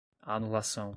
[0.23, 0.89] anulação